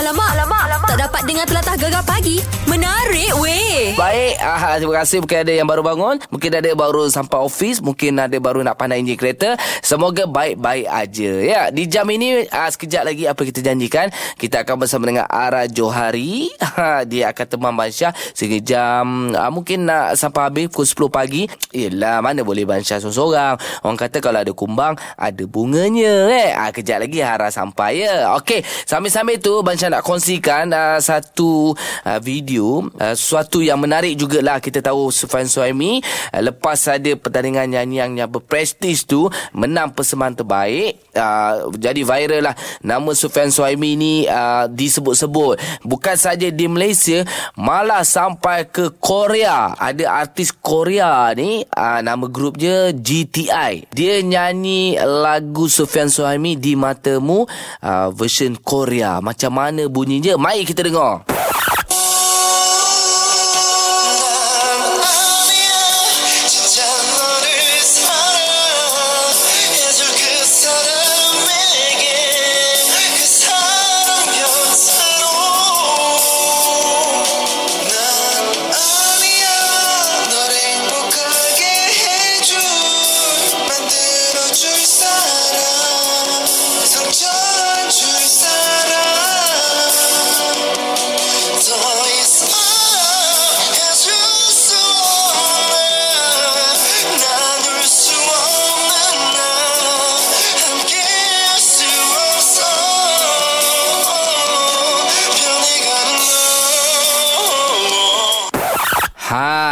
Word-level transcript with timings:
Alamak, 0.00 0.32
alamak, 0.32 0.62
alamak. 0.64 0.88
Tak 0.88 1.00
dapat 1.12 1.22
dengar 1.28 1.44
telatah 1.44 1.76
gegar 1.76 2.00
pagi. 2.08 2.40
Menarik 2.64 3.36
weh. 3.36 3.92
Baik, 4.00 4.40
ah, 4.40 4.80
terima 4.80 5.04
kasih. 5.04 5.20
Mungkin 5.20 5.38
ada 5.44 5.52
yang 5.52 5.68
baru 5.68 5.84
bangun. 5.84 6.16
Mungkin 6.32 6.50
ada 6.56 6.70
baru 6.72 7.12
sampai 7.12 7.36
office. 7.36 7.84
Mungkin 7.84 8.16
ada 8.16 8.32
baru 8.40 8.64
nak 8.64 8.80
pandai 8.80 9.04
enjin 9.04 9.20
kereta. 9.20 9.60
Semoga 9.84 10.24
baik-baik 10.24 10.88
aja. 10.88 11.32
Ya, 11.44 11.60
di 11.68 11.84
jam 11.84 12.08
ini 12.08 12.48
ah, 12.48 12.72
sekejap 12.72 13.12
lagi 13.12 13.28
apa 13.28 13.44
kita 13.44 13.60
janjikan. 13.60 14.08
Kita 14.40 14.64
akan 14.64 14.80
bersama 14.80 15.04
dengan 15.04 15.28
Ara 15.28 15.68
Johari. 15.68 16.48
Ha, 16.80 17.04
dia 17.04 17.28
akan 17.34 17.46
teman 17.50 17.74
Bansyah 17.76 18.14
sehingga 18.32 18.56
jam 18.64 19.36
ah, 19.36 19.52
mungkin 19.52 19.84
nak 19.84 20.16
sampai 20.16 20.48
habis 20.48 20.72
pukul 20.72 21.12
10 21.12 21.12
pagi. 21.12 21.42
Yelah, 21.76 22.24
mana 22.24 22.40
boleh 22.40 22.64
Bansyah 22.64 23.04
seorang-seorang. 23.04 23.84
Orang 23.84 24.00
kata 24.00 24.24
kalau 24.24 24.40
ada 24.40 24.52
kumbang, 24.56 24.96
ada 25.20 25.44
bunganya. 25.44 26.32
Eh. 26.32 26.56
Ah, 26.56 26.72
kejap 26.72 27.04
lagi 27.04 27.20
Ara 27.20 27.52
sampai 27.52 28.08
ya. 28.08 28.32
Okey, 28.40 28.64
sambil-sambil 28.88 29.36
tu 29.36 29.60
Bansyah 29.60 29.89
nak 29.90 30.06
kongsikan 30.06 30.70
uh, 30.70 30.98
satu 31.02 31.74
uh, 32.06 32.20
video. 32.22 32.86
Uh, 32.94 33.14
sesuatu 33.18 33.58
yang 33.58 33.82
menarik 33.82 34.14
jugalah. 34.14 34.62
Kita 34.62 34.78
tahu 34.78 35.10
Sufyan 35.10 35.50
Suhaimi 35.50 35.98
uh, 36.30 36.42
lepas 36.42 36.78
ada 36.86 37.10
pertandingan 37.18 37.66
nyanyian 37.66 38.10
yang 38.14 38.30
berprestis 38.30 39.02
tu 39.02 39.26
menang 39.50 39.90
persembahan 39.90 40.38
terbaik. 40.38 41.10
Uh, 41.10 41.74
jadi 41.74 42.00
viral 42.06 42.42
lah. 42.50 42.54
Nama 42.86 43.10
Sufyan 43.16 43.50
Suhaimi 43.50 43.98
ni 43.98 44.12
uh, 44.26 44.70
disebut-sebut. 44.70 45.58
Bukan 45.82 46.16
saja 46.16 46.46
di 46.50 46.66
Malaysia, 46.70 47.26
malah 47.58 48.06
sampai 48.06 48.68
ke 48.68 48.94
Korea. 49.00 49.74
Ada 49.74 50.06
artis 50.22 50.54
Korea 50.54 51.32
ni, 51.34 51.64
uh, 51.64 52.00
nama 52.04 52.26
grup 52.30 52.60
dia 52.60 52.94
GTI. 52.94 53.90
Dia 53.90 54.14
nyanyi 54.22 55.00
lagu 55.00 55.66
Sufyan 55.66 56.12
Suhaimi 56.12 56.54
di 56.54 56.76
matamu 56.76 57.48
uh, 57.82 58.08
version 58.12 58.54
Korea. 58.60 59.18
Macam 59.22 59.56
mana 59.56 59.69
bunyinya? 59.86 60.34
Mari 60.34 60.66
kita 60.66 60.82
dengar. 60.82 61.22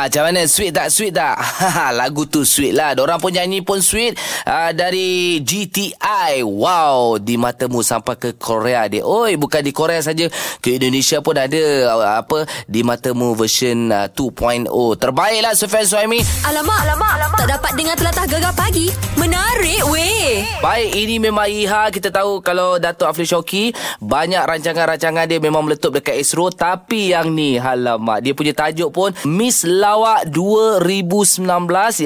Macam 0.09 0.25
mana? 0.25 0.49
Sweet 0.49 0.73
tak? 0.73 0.89
Sweet 0.89 1.13
tak? 1.13 1.37
Lagu 2.01 2.25
tu 2.25 2.41
sweet 2.41 2.73
lah. 2.73 2.97
Diorang 2.97 3.21
pun 3.21 3.29
nyanyi 3.29 3.61
pun 3.61 3.85
sweet. 3.85 4.17
Uh, 4.49 4.73
dari 4.73 5.37
GTI. 5.45 6.41
Wow, 6.41 7.21
di 7.21 7.37
matamu 7.37 7.85
sampai 7.85 8.17
ke 8.17 8.33
Korea 8.41 8.89
dia. 8.89 9.05
Oi, 9.05 9.37
bukan 9.37 9.61
di 9.61 9.69
Korea 9.69 10.01
saja. 10.01 10.33
Ke 10.65 10.81
Indonesia 10.81 11.21
pun 11.21 11.37
ada 11.37 11.61
uh, 11.93 12.25
apa 12.25 12.49
di 12.65 12.81
matamu 12.81 13.37
version 13.37 13.93
uh, 13.93 14.09
2.0. 14.09 14.73
Terbaiklah 14.97 15.53
Sufyan 15.53 15.85
Suhaimi. 15.85 16.25
Alamak, 16.49 16.89
alamak, 16.89 17.13
alamak. 17.21 17.39
Tak 17.45 17.51
dapat 17.61 17.73
dengar 17.77 17.97
telatah 18.01 18.25
gegar 18.25 18.55
pagi. 18.57 18.89
Menarik 19.21 19.85
weh. 19.93 20.49
Baik, 20.65 20.91
ini 20.97 21.21
memang 21.21 21.53
Iha. 21.53 21.93
Kita 21.93 22.09
tahu 22.09 22.41
kalau 22.41 22.81
Datuk 22.81 23.13
Afli 23.13 23.29
Shoki, 23.29 23.77
banyak 24.01 24.41
rancangan-rancangan 24.41 25.29
dia 25.29 25.37
memang 25.37 25.69
meletup 25.69 25.93
dekat 25.93 26.17
Isro. 26.17 26.49
Tapi 26.49 27.13
yang 27.13 27.29
ni, 27.29 27.61
halamak. 27.61 28.25
Dia 28.25 28.33
punya 28.33 28.57
tajuk 28.57 28.89
pun, 28.89 29.13
Miss 29.29 29.69
Lawak 29.99 30.31
2019 30.31 31.43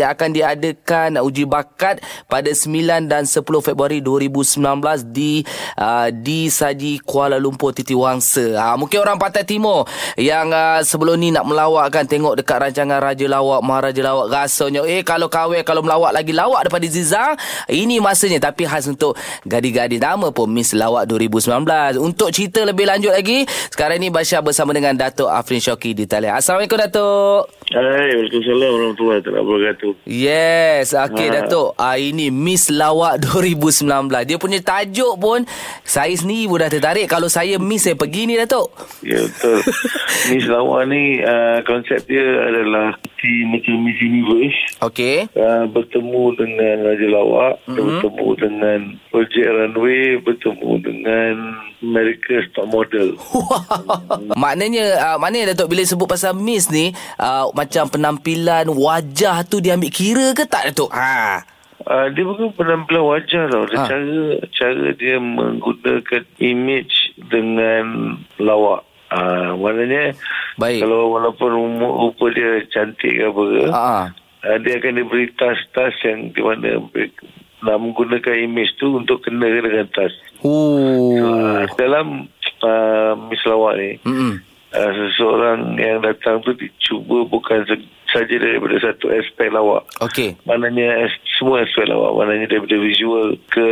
yang 0.01 0.17
akan 0.17 0.31
diadakan 0.33 1.21
uji 1.21 1.45
bakat 1.45 2.01
pada 2.25 2.49
9 2.49 3.05
dan 3.05 3.29
10 3.29 3.45
Februari 3.61 4.01
2019 4.01 5.13
di 5.13 5.45
uh, 5.77 6.09
di 6.09 6.49
Saji 6.49 7.05
Kuala 7.05 7.37
Lumpur 7.37 7.77
Titi 7.77 7.93
Wangsa. 7.93 8.57
Ha, 8.57 8.81
mungkin 8.81 8.97
orang 9.05 9.21
Pantai 9.21 9.45
Timur 9.45 9.85
yang 10.17 10.49
uh, 10.57 10.81
sebelum 10.81 11.21
ni 11.21 11.37
nak 11.37 11.45
melawak 11.45 11.93
kan 11.93 12.09
tengok 12.09 12.41
dekat 12.41 12.65
rancangan 12.65 12.97
Raja 12.97 13.29
Lawak, 13.29 13.61
Maharaja 13.61 14.01
Lawak 14.01 14.33
rasanya 14.33 14.89
eh 14.89 15.05
kalau 15.05 15.29
kahwin 15.29 15.61
kalau 15.61 15.85
melawak 15.85 16.17
lagi 16.17 16.33
lawak 16.33 16.65
daripada 16.65 16.89
Zizang 16.89 17.37
ini 17.69 18.01
masanya 18.01 18.41
tapi 18.49 18.65
khas 18.65 18.89
untuk 18.89 19.21
gadis-gadis 19.45 20.01
nama 20.01 20.33
pun 20.33 20.49
Miss 20.49 20.73
Lawak 20.73 21.05
2019. 21.13 22.01
Untuk 22.01 22.33
cerita 22.33 22.65
lebih 22.65 22.89
lanjut 22.89 23.13
lagi 23.13 23.45
sekarang 23.69 24.01
ni 24.01 24.09
Basyar 24.09 24.41
bersama 24.41 24.73
dengan 24.73 24.97
Datuk 24.97 25.29
Afrin 25.29 25.61
Syoki 25.61 25.93
di 25.93 26.09
talian. 26.09 26.41
Assalamualaikum 26.41 26.81
Datuk. 26.81 27.53
Hai, 27.83 28.15
Waalaikumsalam 28.15 28.71
warahmatullahi 28.71 29.21
wabarakatuh. 29.27 30.07
Yes, 30.07 30.95
okey 30.95 31.27
Ha. 31.27 31.35
Datuk. 31.43 31.75
Ah 31.75 31.99
ini 31.99 32.31
Miss 32.31 32.71
Lawak 32.71 33.19
2019. 33.27 34.07
Dia 34.23 34.39
punya 34.39 34.63
tajuk 34.63 35.19
pun 35.19 35.43
saya 35.83 36.15
sendiri 36.15 36.47
pun 36.47 36.63
dah 36.63 36.71
tertarik 36.71 37.11
kalau 37.11 37.27
saya 37.27 37.59
miss 37.59 37.83
saya 37.83 37.99
pergi 37.99 38.31
ni 38.31 38.39
Datuk. 38.39 38.71
Ya, 39.03 39.19
betul. 39.19 39.67
Miss 40.31 40.47
Lawak 40.47 40.87
ni, 40.87 41.19
uh, 41.19 41.59
konsep 41.67 42.07
dia 42.07 42.23
adalah 42.23 42.95
si 43.19 43.43
macam 43.43 43.75
Miss 43.83 43.99
Universe. 43.99 44.59
Okey. 44.79 45.27
Uh, 45.35 45.67
bertemu 45.67 46.39
dengan 46.39 46.77
Raja 46.87 47.07
Lawak, 47.11 47.53
Mhm. 47.67 47.67
mm-hmm. 47.67 47.83
bertemu 47.83 48.29
dengan 48.39 48.79
Project 49.11 49.49
Runway, 49.51 50.03
bertemu 50.23 50.71
dengan 50.79 51.35
America 51.83 52.39
Top 52.55 52.71
Model. 52.71 53.19
Maknanya 54.39 54.85
uh, 55.03 55.17
maknanya 55.19 55.51
Datuk 55.51 55.75
bila 55.75 55.83
sebut 55.83 56.07
pasal 56.07 56.39
Miss 56.39 56.71
ni 56.71 56.95
uh, 57.19 57.51
macam 57.73 57.89
penampilan 57.89 58.69
wajah 58.69 59.49
tu 59.49 59.57
dia 59.65 59.81
ambil 59.81 59.89
kira 59.89 60.37
ke 60.37 60.45
tak 60.45 60.69
Datuk? 60.69 60.93
Ha. 60.93 61.41
Uh, 61.89 62.13
dia 62.13 62.21
bukan 62.21 62.53
penampilan 62.53 63.01
wajah 63.01 63.49
tau. 63.49 63.65
Dia 63.65 63.81
Ha. 63.81 63.89
cara, 63.89 64.21
cara 64.53 64.87
dia 64.93 65.17
menggunakan 65.17 66.23
image 66.37 67.17
dengan 67.33 68.13
lawak. 68.37 68.85
Uh, 69.09 69.57
maknanya 69.57 70.13
Baik. 70.61 70.85
kalau 70.85 71.17
walaupun 71.17 71.49
umur, 71.49 72.13
rupa 72.13 72.29
dia 72.37 72.61
cantik 72.69 73.09
ke 73.09 73.25
apa 73.25 73.41
ke, 73.41 73.63
Ha. 73.73 73.89
uh, 74.53 74.57
dia 74.61 74.77
akan 74.77 74.93
diberi 74.93 75.33
tas-tas 75.33 75.97
yang 76.05 76.29
di 76.29 76.45
mana 76.45 76.77
nak 77.65 77.77
menggunakan 77.81 78.37
image 78.37 78.77
tu 78.77 79.01
untuk 79.01 79.25
kena 79.25 79.49
dengan 79.49 79.89
tas. 79.97 80.13
Oh. 80.45 81.17
Uh, 81.17 81.65
dalam 81.81 82.29
uh, 82.61 83.17
Miss 83.33 83.41
Lawak 83.49 83.81
ni, 83.81 83.97
Hmm. 84.05 84.45
Uh, 84.75 84.93
seseorang 84.93 85.77
yang 85.79 86.01
datang 86.01 86.41
tu 86.43 86.53
dicuba 86.57 87.25
bukan 87.29 87.65
saja 88.13 88.35
daripada 88.37 88.77
satu 88.77 89.09
aspek 89.09 89.49
lawak. 89.49 89.89
Okey. 90.05 90.37
Maknanya 90.45 91.09
semua 91.41 91.65
aspek 91.65 91.89
lawak. 91.89 92.13
Maknanya 92.21 92.47
daripada 92.53 92.77
visual 92.77 93.41
ke 93.49 93.69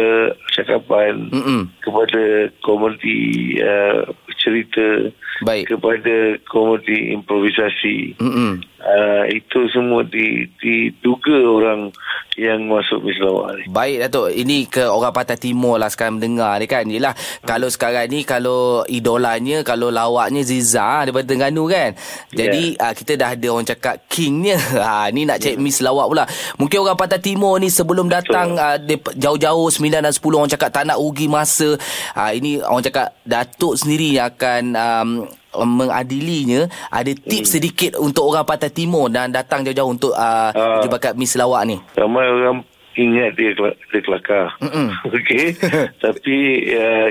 cakapan, 0.56 1.28
Hmm. 1.28 1.69
kepada 1.84 2.49
komedi 2.65 3.60
uh, 3.60 4.09
cerita, 4.50 5.15
Baik. 5.47 5.71
kepada 5.71 6.43
komedi 6.50 7.15
improvisasi. 7.15 8.19
Hmm. 8.19 8.59
Uh, 8.81 9.28
itu 9.31 9.69
semua 9.71 10.03
di, 10.03 10.49
diduga 10.59 11.37
orang 11.37 11.93
yang 12.41 12.65
masuk 12.65 13.05
Miss 13.05 13.21
Lawak 13.21 13.60
ni. 13.60 13.65
Baik 13.69 14.09
Datuk 14.09 14.33
Ini 14.33 14.65
ke 14.72 14.89
orang 14.89 15.12
Pantai 15.12 15.37
Timur 15.37 15.77
lah 15.77 15.93
Sekarang 15.93 16.16
mendengar 16.16 16.56
ni 16.56 16.65
kan 16.65 16.89
Yelah 16.89 17.12
Kalau 17.44 17.69
sekarang 17.69 18.09
ni 18.09 18.25
Kalau 18.25 18.81
idolanya 18.89 19.60
Kalau 19.60 19.93
lawaknya 19.93 20.41
Ziza 20.41 21.04
Daripada 21.04 21.28
Terengganu 21.28 21.69
kan 21.69 21.92
Jadi 22.33 22.80
yeah. 22.80 22.89
uh, 22.89 22.95
kita 22.97 23.21
dah 23.21 23.36
ada 23.36 23.47
orang 23.53 23.69
cakap 23.69 24.09
Kingnya 24.09 24.57
ha, 24.80 25.10
Ni 25.15 25.28
nak 25.28 25.45
cek 25.45 25.60
Miss 25.60 25.84
Lawak 25.84 26.09
pula 26.09 26.24
Mungkin 26.57 26.80
orang 26.80 26.97
Pantai 26.97 27.21
Timur 27.21 27.60
ni 27.60 27.69
Sebelum 27.69 28.09
datang 28.09 28.57
uh, 28.57 28.80
dep- 28.80 29.13
Jauh-jauh 29.21 29.69
9 29.69 29.92
dan 29.92 30.09
10 30.09 30.16
Orang 30.33 30.48
cakap 30.48 30.72
tak 30.72 30.89
nak 30.89 30.97
rugi 30.97 31.28
masa 31.28 31.77
uh, 32.16 32.30
Ini 32.33 32.65
orang 32.65 32.89
cakap 32.89 33.21
Datuk 33.28 33.77
sendiri 33.77 34.16
yang 34.16 34.33
akan 34.41 34.65
um, 34.72 35.09
mengadilinya 35.53 36.65
ada 36.89 37.13
tips 37.13 37.60
sedikit 37.60 38.01
untuk 38.01 38.33
orang 38.33 38.48
Pantai 38.48 38.72
Timur 38.72 39.13
dan 39.13 39.28
datang 39.28 39.60
jauh-jauh 39.69 39.92
untuk 39.92 40.16
uh, 40.16 40.48
uh. 40.57 40.89
bakat 40.89 41.13
Miss 41.21 41.37
Lawak 41.37 41.69
ni. 41.69 41.77
Ramai 41.92 42.25
orang 42.25 42.65
ingat 42.97 43.37
dia 43.37 43.53
dia 43.54 44.01
kelakar. 44.01 44.57
Okey. 45.15 45.53
Tapi 46.04 46.37
uh, 46.72 47.09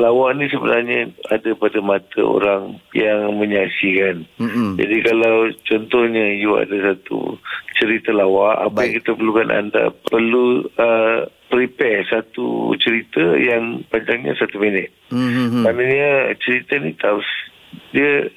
lawak 0.00 0.40
ni 0.40 0.48
sebenarnya 0.48 1.12
ada 1.28 1.50
pada 1.54 1.78
mata 1.84 2.20
orang 2.24 2.80
yang 2.96 3.36
menyaksikan. 3.36 4.24
Mm-mm. 4.40 4.80
Jadi 4.80 4.96
kalau 5.04 5.52
contohnya 5.68 6.32
you 6.34 6.56
ada 6.56 6.96
satu 6.96 7.36
cerita 7.78 8.10
lawak, 8.10 8.66
apa 8.66 8.72
Baik. 8.72 8.82
yang 8.82 8.94
kita 8.98 9.10
perlukan 9.14 9.50
anda 9.52 9.84
perlu 10.08 10.66
uh, 10.80 11.28
prepare 11.52 12.08
satu 12.08 12.72
cerita 12.80 13.36
yang 13.36 13.84
panjangnya 13.92 14.32
satu 14.40 14.56
minit. 14.56 14.88
Hmm. 15.12 15.60
Maknanya 15.60 16.32
cerita 16.40 16.80
ni 16.80 16.96
tak 16.96 17.20
dia 17.92 18.32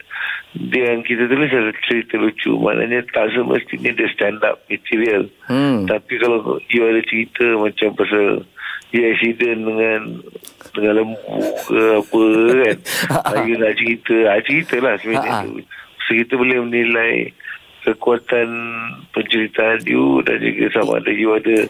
dia 0.56 0.96
yang 0.96 1.04
kita 1.04 1.28
tulis 1.32 1.48
adalah 1.48 1.76
cerita 1.88 2.20
lucu. 2.20 2.52
Maknanya 2.60 3.08
tak 3.16 3.32
semestinya 3.32 3.96
dia 3.96 4.12
stand 4.12 4.44
up 4.44 4.60
material. 4.68 5.32
Hmm. 5.48 5.88
Tapi 5.88 6.14
kalau 6.20 6.60
you 6.68 6.84
ada 6.84 7.00
cerita 7.08 7.56
macam 7.56 7.96
pasal 7.96 8.44
you 8.92 9.02
accident 9.08 9.64
dengan 9.64 10.02
dengan 10.76 10.94
lembu 11.00 11.40
ke 11.72 11.80
apa 12.04 12.24
kan. 12.52 12.78
You 13.48 13.56
nak 13.60 13.80
cerita. 13.80 14.16
Ah, 14.28 14.44
cerita 14.44 14.76
lah 14.84 15.00
sebenarnya 15.00 15.32
Ha-ha. 15.32 15.48
tu. 15.48 15.64
So 16.06 16.12
kita 16.20 16.36
boleh 16.36 16.60
menilai 16.68 17.32
kekuatan 17.86 18.50
penceritaan 19.14 19.86
you 19.86 20.26
dan 20.26 20.42
juga 20.42 20.66
sama 20.74 20.98
ada 20.98 21.12
you 21.14 21.30
ada 21.38 21.70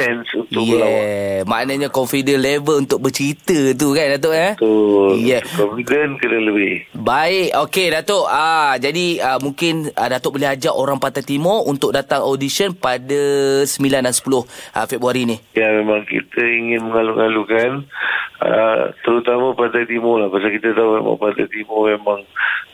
sense 0.00 0.32
untuk 0.32 0.64
berlawak. 0.64 1.04
Yeah, 1.04 1.44
maknanya 1.44 1.88
confident 1.92 2.40
level 2.40 2.80
untuk 2.80 3.04
bercerita 3.04 3.76
tu 3.76 3.92
kan 3.92 4.16
Datuk 4.16 4.32
eh? 4.32 4.52
So, 4.56 4.68
Yeah. 5.12 5.44
confident 5.44 6.16
kena 6.18 6.40
lebih. 6.40 6.88
Baik, 6.96 7.52
okey 7.68 7.92
Datuk. 7.92 8.24
Ah, 8.26 8.80
jadi 8.80 9.20
ah, 9.20 9.38
mungkin 9.38 9.92
ah, 9.92 10.08
Datuk 10.08 10.40
boleh 10.40 10.56
ajak 10.56 10.72
orang 10.72 10.96
Pantai 10.96 11.22
Timur 11.22 11.68
untuk 11.68 11.92
datang 11.92 12.24
audition 12.24 12.72
pada 12.72 13.20
9 13.68 13.68
dan 13.92 14.08
10 14.08 14.24
ah, 14.72 14.86
Februari 14.88 15.28
ni. 15.28 15.36
Ya 15.52 15.68
memang 15.76 16.08
kita 16.08 16.40
ingin 16.40 16.88
mengalu-alukan 16.88 17.84
uh, 18.42 18.90
terutama 19.04 19.54
Pantai 19.54 19.84
Timur 19.86 20.18
lah 20.18 20.28
pasal 20.32 20.50
kita 20.56 20.74
tahu 20.74 20.98
memang 20.98 21.16
Pantai 21.20 21.46
Timur 21.50 21.92
memang 21.92 22.20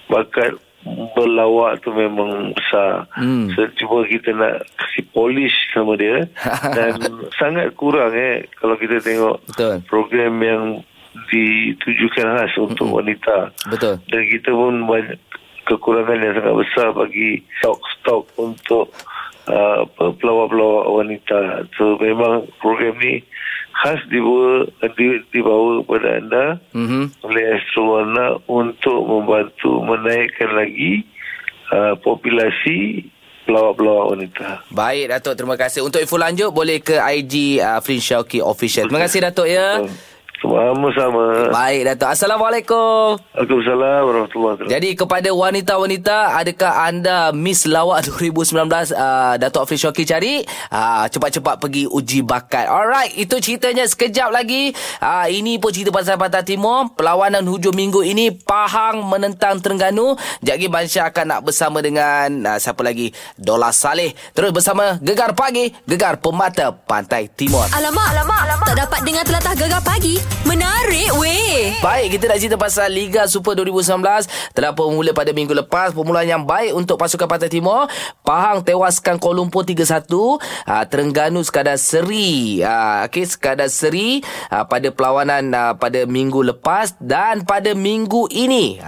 bakat 0.09 0.57
berlawak 0.87 1.83
tu 1.83 1.91
memang 1.91 2.55
besar. 2.55 3.11
Hmm. 3.19 3.51
So, 3.53 3.67
cuba 3.75 4.07
kita 4.07 4.31
nak 4.35 4.63
kasi 4.79 5.03
polish 5.11 5.57
sama 5.75 5.99
dia 5.99 6.27
dan 6.77 6.99
sangat 7.35 7.75
kurang 7.75 8.15
eh 8.15 8.47
kalau 8.63 8.79
kita 8.79 9.03
tengok 9.03 9.43
Betul. 9.51 9.83
program 9.91 10.35
yang 10.41 10.65
ditujukan 11.29 12.27
khas 12.39 12.55
untuk 12.57 12.89
wanita. 12.95 13.51
Betul. 13.69 13.99
Dan 14.07 14.23
kita 14.31 14.51
pun 14.55 14.87
banyak 14.87 15.19
kekurangan 15.69 16.25
yang 16.25 16.35
sangat 16.39 16.55
besar 16.57 16.87
bagi 16.97 17.45
stok-stok 17.61 18.25
untuk 18.41 18.87
uh, 19.51 19.85
pelawak-pelawak 19.99 20.87
wanita. 20.89 21.69
So 21.77 22.01
memang 22.01 22.49
program 22.63 22.97
ni 23.03 23.21
khas 23.79 24.01
dibawa, 24.07 24.67
di, 24.95 25.07
dibawa 25.31 25.81
kepada 25.81 26.09
anda 26.19 26.45
Mhm. 26.75 27.23
oleh 27.23 27.45
Astro 27.55 27.83
Warna 27.89 28.27
untuk 28.45 29.01
membantu 29.03 29.79
menaikkan 29.81 30.51
lagi 30.51 31.07
uh, 31.71 31.95
populasi 31.97 33.07
pelawak-pelawak 33.47 34.07
wanita. 34.13 34.49
Baik 34.69 35.09
Datuk, 35.09 35.35
terima 35.35 35.57
kasih. 35.57 35.81
Untuk 35.81 36.05
info 36.05 36.21
lanjut 36.21 36.53
boleh 36.53 36.85
ke 36.85 37.01
IG 37.01 37.57
uh, 37.59 37.81
Flin 37.81 37.97
Shauki 37.97 38.45
Official. 38.45 38.91
Terima 38.91 39.01
kasih 39.01 39.25
Datuk 39.25 39.49
ya. 39.49 39.81
Sama-sama. 40.49 41.53
Baik 41.53 41.81
Datuk. 41.85 42.09
Assalamualaikum. 42.09 43.21
Waalaikumsalam 43.37 44.00
warahmatullahi 44.09 44.53
wabarakatuh. 44.56 44.73
Jadi 44.73 44.91
kepada 44.97 45.31
wanita-wanita 45.37 46.17
adakah 46.41 46.73
anda 46.89 47.19
Miss 47.37 47.69
Lawak 47.69 48.05
2019 48.09 48.97
uh, 48.97 49.35
Datuk 49.37 49.69
Afri 49.69 49.77
Syoki 49.77 50.09
cari 50.09 50.41
uh, 50.73 51.05
cepat-cepat 51.05 51.61
pergi 51.61 51.85
uji 51.85 52.25
bakat. 52.25 52.65
Alright, 52.65 53.12
itu 53.21 53.37
ceritanya 53.45 53.85
sekejap 53.85 54.33
lagi. 54.33 54.73
Uh, 55.05 55.29
ini 55.29 55.61
pun 55.61 55.69
cerita 55.69 55.93
pasal 55.93 56.17
Pantai 56.17 56.45
Timur. 56.45 56.97
Perlawanan 56.97 57.45
hujung 57.45 57.77
minggu 57.77 58.00
ini 58.00 58.33
Pahang 58.33 59.05
menentang 59.05 59.61
Terengganu. 59.61 60.17
Jagi 60.41 60.73
Bansya 60.73 61.12
akan 61.12 61.25
nak 61.29 61.41
bersama 61.45 61.85
dengan 61.85 62.56
uh, 62.56 62.59
siapa 62.59 62.81
lagi? 62.81 63.12
Dola 63.37 63.69
Saleh. 63.69 64.17
Terus 64.33 64.56
bersama 64.56 64.97
Gegar 65.05 65.37
Pagi, 65.37 65.69
Gegar 65.85 66.25
Pemata 66.25 66.73
Pantai 66.73 67.29
Timur. 67.29 67.69
Alamak, 67.77 68.17
alamak, 68.17 68.41
alamak. 68.49 68.67
Tak 68.73 68.79
dapat 68.89 69.00
dengar 69.05 69.25
telatah 69.29 69.55
gegar 69.59 69.83
pagi. 69.85 70.38
Menarik 70.46 71.11
weh. 71.19 71.75
Baik, 71.82 72.14
kita 72.14 72.31
nak 72.31 72.38
cerita 72.38 72.56
pasal 72.61 72.94
Liga 72.94 73.26
Super 73.26 73.58
2019 73.58 73.99
telah 74.55 74.70
bermula 74.70 75.11
pada 75.11 75.35
minggu 75.35 75.50
lepas. 75.50 75.90
Permulaan 75.90 76.29
yang 76.31 76.44
baik 76.46 76.79
untuk 76.79 76.94
pasukan 76.94 77.26
Pantai 77.26 77.50
Timur. 77.50 77.90
Pahang 78.23 78.62
tewaskan 78.62 79.19
Kuala 79.19 79.43
Lumpur 79.43 79.67
3-1. 79.67 80.06
Uh, 80.06 80.38
Terengganu 80.87 81.43
sekadar 81.43 81.75
seri. 81.75 82.62
Uh, 82.62 83.11
okay, 83.11 83.26
sekadar 83.26 83.67
seri 83.67 84.23
uh, 84.55 84.62
pada 84.70 84.94
perlawanan 84.94 85.75
pada 85.75 86.06
minggu 86.06 86.46
lepas 86.55 86.94
dan 87.02 87.43
pada 87.43 87.75
minggu 87.75 88.31
ini. 88.31 88.79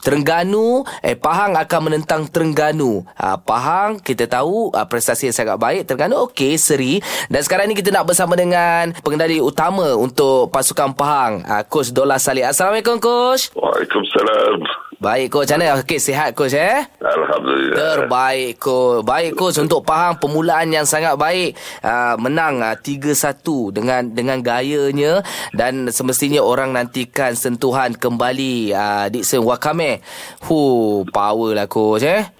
Terengganu 0.00 0.84
eh 1.04 1.16
Pahang 1.16 1.56
akan 1.56 1.80
menentang 1.90 2.28
Terengganu. 2.28 3.04
Ha, 3.16 3.40
Pahang 3.40 4.00
kita 4.00 4.28
tahu 4.28 4.72
ha, 4.72 4.88
prestasi 4.88 5.28
yang 5.28 5.36
sangat 5.36 5.56
baik. 5.60 5.88
Terengganu 5.88 6.30
okey 6.30 6.56
seri 6.56 7.00
dan 7.28 7.40
sekarang 7.42 7.68
ni 7.68 7.74
kita 7.76 7.92
nak 7.92 8.08
bersama 8.08 8.36
dengan 8.38 8.94
pengendali 9.04 9.42
utama 9.42 9.96
untuk 9.96 10.48
pasukan 10.54 10.94
Pahang, 10.96 11.44
ha, 11.44 11.62
coach 11.66 11.90
Dola 11.92 12.16
Saleh. 12.16 12.46
Assalamualaikum 12.46 13.02
coach. 13.02 13.52
Waalaikumsalam. 13.52 14.85
Baik 14.96 15.28
coach, 15.28 15.52
macam 15.52 15.60
mana? 15.60 15.84
Okey 15.84 16.00
sihat 16.00 16.32
coach 16.32 16.56
eh? 16.56 16.80
Alhamdulillah. 17.04 17.76
Terbaik 17.76 18.56
coach. 18.56 19.04
Baik 19.04 19.36
coach 19.36 19.60
untuk 19.60 19.84
Pahang 19.84 20.16
permulaan 20.16 20.72
yang 20.72 20.88
sangat 20.88 21.20
baik. 21.20 21.52
Uh, 21.84 22.16
menang 22.16 22.64
uh, 22.64 22.72
3-1 22.80 23.76
dengan 23.76 24.02
dengan 24.08 24.40
gayanya 24.40 25.20
dan 25.52 25.92
semestinya 25.92 26.40
orang 26.40 26.72
nantikan 26.72 27.36
sentuhan 27.36 27.92
kembali 27.92 28.72
uh, 28.72 29.06
Dixon 29.12 29.44
Wakame. 29.44 30.00
Hu, 30.48 31.04
power 31.12 31.52
lah 31.52 31.68
coach 31.68 32.00
eh. 32.00 32.32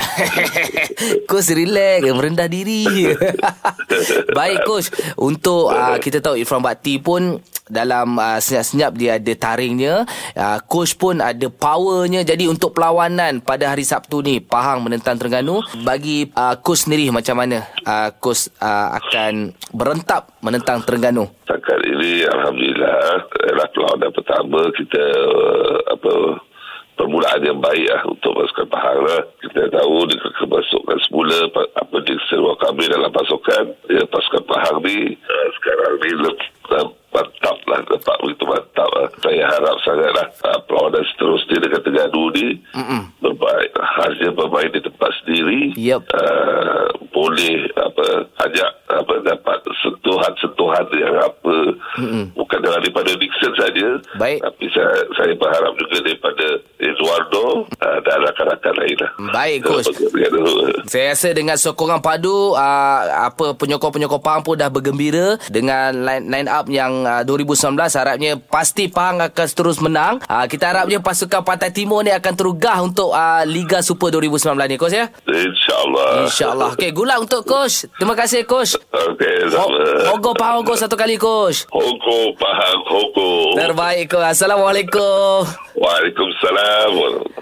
coach 1.30 1.50
relax 1.52 2.04
Merendah 2.04 2.48
diri. 2.50 2.84
Baik 4.38 4.64
coach. 4.66 4.88
Untuk 5.20 5.70
uh, 5.70 5.96
kita 6.00 6.20
tahu 6.20 6.40
Irfan 6.40 6.62
Bakti 6.64 7.00
pun 7.00 7.38
dalam 7.70 8.18
uh, 8.18 8.38
senyap-senyap 8.42 8.92
dia 8.98 9.10
ada 9.16 9.32
taringnya. 9.38 10.04
Uh, 10.34 10.58
coach 10.66 10.98
pun 10.98 11.22
ada 11.22 11.46
powernya. 11.48 12.26
Jadi 12.26 12.50
untuk 12.50 12.74
perlawanan 12.74 13.40
pada 13.40 13.70
hari 13.70 13.86
Sabtu 13.86 14.20
ni 14.24 14.42
Pahang 14.42 14.82
menentang 14.82 15.16
Terengganu 15.16 15.62
bagi 15.86 16.26
uh, 16.34 16.58
coach 16.58 16.90
sendiri 16.90 17.08
macam 17.14 17.38
mana 17.38 17.64
uh, 17.86 18.10
coach 18.18 18.50
uh, 18.58 18.98
akan 18.98 19.54
berentap 19.70 20.34
menentang 20.42 20.82
Terengganu? 20.82 21.30
Setakat 21.46 21.80
ini 21.86 22.22
Alhamdulillah 22.26 23.26
perlawanan 23.80 24.10
pertama 24.14 24.60
Kita 24.76 25.02
uh, 25.02 25.76
Apa 25.94 26.12
Permulaan 27.00 27.40
yang 27.40 27.56
baik 27.58 27.88
lah 27.88 28.04
Untuk 28.04 28.36
pasukan 28.36 28.68
Pahang 28.68 29.00
lah 29.00 29.24
Kita 29.40 29.72
tahu 29.72 30.04
Di 30.04 30.16
kemasukan 30.20 30.98
semula 31.08 31.38
pa- 31.48 31.72
Apa 31.80 31.96
di 32.04 32.12
seruang 32.28 32.60
kami 32.60 32.84
dalam 32.86 33.08
pasukan 33.08 33.64
ya, 33.88 34.04
Pasukan 34.04 34.44
Pahang 34.44 34.84
ni 34.84 35.16
uh, 35.16 35.46
Sekarang 35.56 35.92
ni 35.96 36.10
lep, 36.20 36.36
uh, 36.76 36.86
Mantap 37.10 37.56
lah 37.64 37.80
Nampak 37.88 38.16
begitu 38.20 38.44
mantap 38.44 38.88
lah 38.92 39.08
Saya 39.24 39.48
harap 39.48 39.76
sangat 39.80 40.12
lah 40.12 40.26
uh, 40.44 40.60
Perlawanan 40.68 41.04
seterusnya 41.08 41.56
Dengan 41.56 41.80
Terengganu 41.80 42.24
ni 42.36 42.46
Mm-mm. 42.76 43.02
Berbaik 43.24 43.70
Hasil 43.80 44.30
bermain 44.36 44.68
di 44.68 44.80
tempat 44.80 45.10
sendiri 45.24 45.72
Yup. 45.80 46.04
uh, 46.12 46.84
boleh 47.10 47.66
apa 47.74 48.06
ajak 48.46 48.70
apa 48.86 49.14
dapat 49.26 49.58
sentuhan-sentuhan 49.82 50.86
yang 50.94 51.16
apa 51.18 51.56
Mm-mm. 51.98 52.24
bukan 52.32 52.60
daripada 52.62 53.12
Dixon 53.18 53.52
saja 53.58 53.98
Baik. 54.16 54.40
tapi 54.40 54.66
saya 54.70 54.94
saya 55.18 55.34
berharap 55.34 55.74
juga 55.76 56.06
daripada 56.06 56.46
Eduardo 57.00 57.64
uh, 57.64 57.98
dan 58.04 58.16
rakan-rakan 58.28 58.74
lain 58.76 58.96
lah 59.00 59.10
Baik, 59.32 59.58
Coach. 59.64 59.88
Saya 60.84 61.16
rasa 61.16 61.28
dengan 61.32 61.56
sokongan 61.56 62.04
padu 62.04 62.52
uh, 62.52 63.00
apa 63.24 63.56
penyokong-penyokong 63.56 64.20
Pahang 64.20 64.44
pun 64.44 64.60
dah 64.60 64.68
bergembira 64.68 65.40
dengan 65.48 65.96
line, 65.96 66.28
line 66.28 66.48
up 66.52 66.68
yang 66.68 67.08
uh, 67.08 67.24
2019 67.24 67.72
harapnya 67.80 68.36
pasti 68.36 68.92
Pahang 68.92 69.24
akan 69.24 69.46
terus 69.48 69.80
menang. 69.80 70.20
Uh, 70.28 70.44
kita 70.44 70.76
harapnya 70.76 71.00
pasukan 71.00 71.40
Pantai 71.40 71.72
Timur 71.72 72.04
ni 72.04 72.12
akan 72.12 72.34
terugah 72.36 72.84
untuk 72.84 73.16
uh, 73.16 73.48
Liga 73.48 73.80
Super 73.80 74.12
2019 74.12 74.60
ni 74.68 74.76
coach 74.76 74.92
ya. 74.92 75.08
InsyaAllah 75.24 76.28
InsyaAllah. 76.28 76.68
Okey, 76.76 76.92
gula 76.92 77.16
untuk 77.16 77.48
coach. 77.48 77.88
Terima 77.96 78.12
kasih 78.12 78.44
coach. 78.44 78.76
Okey 78.92 79.48
sama 79.48 80.12
Hogo 80.12 80.36
Pahang 80.36 80.60
Hogo 80.60 80.76
satu 80.76 81.00
kali 81.00 81.16
coach. 81.16 81.64
Hongkong 81.72 82.36
Pahang 82.36 82.80
Hongkong 82.84 83.56
Terbaik 83.56 84.12
coach. 84.12 84.36
Assalamualaikum. 84.36 85.69
Waalaikumsalam 85.80 86.92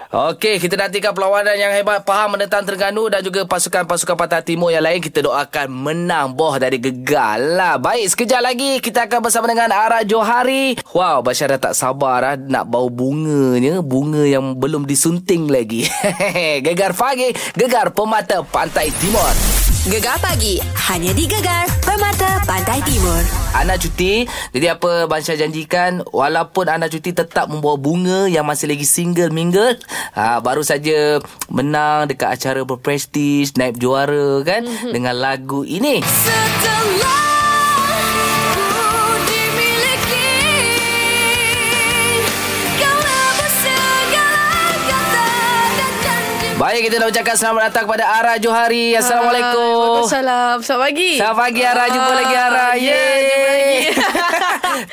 Okey, 0.09 0.63
kita 0.63 0.79
nantikan 0.79 1.11
perlawanan 1.11 1.59
yang 1.59 1.75
hebat 1.75 2.07
Pahang 2.07 2.33
menentang 2.33 2.63
Terengganu 2.63 3.11
dan 3.11 3.19
juga 3.21 3.43
pasukan-pasukan 3.45 4.15
Pantai 4.15 4.41
Timur 4.41 4.73
yang 4.73 4.81
lain. 4.81 5.03
Kita 5.03 5.21
doakan 5.21 5.69
menang 5.69 6.33
boh 6.33 6.57
dari 6.57 6.81
gegal 6.81 7.59
lah. 7.59 7.77
Baik, 7.77 8.09
sekejap 8.09 8.41
lagi 8.41 8.81
kita 8.81 9.05
akan 9.05 9.19
bersama 9.21 9.45
dengan 9.45 9.69
Ara 9.69 10.01
Johari. 10.01 10.79
Wow, 10.95 11.21
Basyara 11.21 11.61
tak 11.61 11.77
sabar 11.77 12.25
lah 12.25 12.35
nak 12.39 12.71
bau 12.71 12.89
bunganya. 12.89 13.85
Bunga 13.85 14.25
yang 14.25 14.57
belum 14.57 14.89
disunting 14.89 15.51
lagi. 15.51 15.85
gegar 16.65 16.97
pagi, 16.97 17.29
gegar 17.53 17.93
pemata 17.93 18.41
Pantai 18.41 18.89
Timur. 18.97 19.58
Gegar 19.87 20.19
pagi 20.19 20.59
hanya 20.91 21.15
di 21.15 21.23
Gegar 21.23 21.63
Permata 21.79 22.43
Pantai 22.43 22.83
Timur. 22.83 23.23
Anak 23.55 23.79
cuti 23.79 24.27
Jadi 24.51 24.67
apa 24.67 25.07
Bansyah 25.07 25.39
janjikan 25.39 26.03
Walaupun 26.03 26.67
anak 26.67 26.91
cuti 26.91 27.15
tetap 27.15 27.47
membawa 27.47 27.79
bunga 27.79 28.27
Yang 28.27 28.43
masih 28.43 28.65
lagi 28.75 28.83
single 28.83 29.31
mingle 29.31 29.79
ha, 30.19 30.43
Baru 30.43 30.67
saja 30.67 31.23
menang 31.47 32.11
Dekat 32.11 32.35
acara 32.35 32.67
berprestige 32.67 33.55
Naib 33.55 33.79
juara 33.79 34.43
kan 34.43 34.67
mm-hmm. 34.67 34.91
Dengan 34.91 35.15
lagu 35.15 35.63
ini 35.63 36.03
Setelah 36.03 37.28
Baik 46.59 46.91
kita 46.91 46.99
nak 46.99 47.15
ucapkan 47.15 47.39
selamat 47.39 47.71
datang 47.71 47.87
kepada 47.87 48.03
Ara 48.19 48.35
Johari 48.35 48.91
Assalamualaikum 48.91 49.63
Waalaikumsalam. 50.03 50.59
Selamat 50.59 50.83
pagi. 50.91 51.11
Selamat 51.15 51.37
pagi 51.39 51.61
Ara 51.63 51.85
Jumpa 51.87 52.11
lagi 52.13 52.35
Ara 52.35 52.51
Ah, 52.51 52.73
jumpa 52.75 52.99
lagi. 53.15 53.38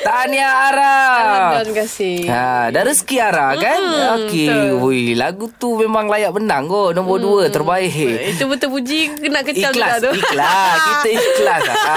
Tahniah 0.07 0.71
Ara 0.71 0.95
Alhamdulillah, 1.19 1.63
terima 1.67 1.79
kasih. 1.83 2.17
Ha, 2.31 2.71
dah 2.71 2.81
rezeki 2.87 3.17
Ara 3.19 3.47
kan? 3.59 3.81
Hmm, 3.83 4.15
Okey. 4.23 4.47
betul. 4.47 4.67
Hui, 4.79 5.03
lagu 5.19 5.45
tu 5.59 5.69
memang 5.75 6.07
layak 6.07 6.31
menang 6.31 6.63
kot. 6.71 6.95
Nombor 6.95 7.17
dua 7.19 7.43
terbaik. 7.51 7.91
Itu 8.31 8.47
betul 8.47 8.71
puji 8.71 9.19
kena 9.19 9.43
kecam 9.43 9.75
Ikhlas, 9.75 9.99
tu. 9.99 10.11
ikhlas. 10.15 10.79
Kita 10.79 11.09
ikhlas. 11.11 11.61
Ha. 11.67 11.95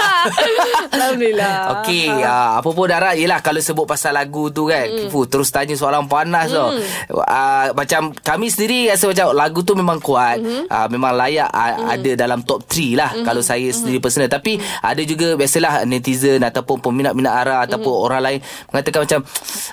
Alhamdulillah. 0.99 1.55
Okey, 1.79 2.07
uh, 2.11 2.59
apa 2.59 2.69
pun 2.75 2.85
Dara, 2.91 3.15
yelah 3.15 3.39
kalau 3.39 3.63
sebut 3.63 3.87
pasal 3.87 4.11
lagu 4.11 4.51
tu 4.51 4.67
kan, 4.67 4.91
mm. 4.91 5.07
Fuh, 5.07 5.23
terus 5.31 5.47
tanya 5.47 5.79
soalan 5.79 6.11
panas 6.11 6.51
mm. 6.51 6.55
tau. 6.55 6.69
Uh, 7.15 7.67
macam 7.71 8.11
kami 8.11 8.51
sendiri 8.51 8.91
rasa 8.91 9.07
macam 9.07 9.31
lagu 9.31 9.63
tu 9.63 9.71
memang 9.71 10.03
kuat, 10.03 10.43
mm-hmm. 10.43 10.67
uh, 10.67 10.87
memang 10.91 11.15
layak 11.15 11.47
uh, 11.47 11.87
mm. 11.87 11.93
ada 11.95 12.11
dalam 12.19 12.39
top 12.43 12.67
3 12.67 12.99
lah 12.99 13.11
mm-hmm. 13.15 13.25
kalau 13.27 13.39
saya 13.39 13.71
sendiri 13.71 14.03
personal. 14.03 14.27
Tapi 14.27 14.59
mm. 14.59 14.83
ada 14.83 15.01
juga 15.07 15.27
biasalah 15.39 15.87
netizen 15.87 16.43
ataupun 16.43 16.83
peminat-minat 16.83 17.31
Ara 17.31 17.63
ataupun 17.63 17.93
mm. 17.95 18.00
Orang 18.01 18.21
lain 18.25 18.39
mengatakan 18.73 19.05
macam, 19.05 19.21